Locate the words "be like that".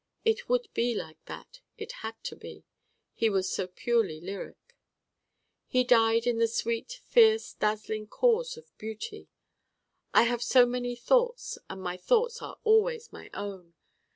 0.73-1.59